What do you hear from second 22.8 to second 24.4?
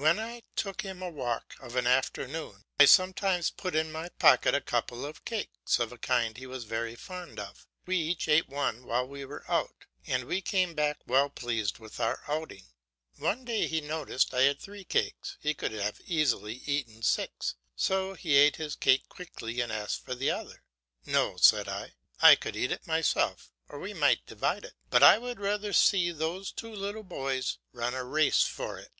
myself, or we might